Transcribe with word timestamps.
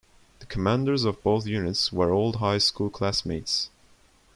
The 0.39 0.47
commanders 0.47 1.03
of 1.05 1.21
both 1.21 1.45
units 1.45 1.93
were 1.93 2.09
old 2.11 2.37
high 2.37 2.57
school 2.57 2.89
classmates. 2.89 3.69